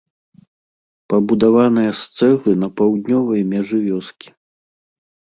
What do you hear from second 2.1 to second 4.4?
цэглы на паўднёвай мяжы вёскі.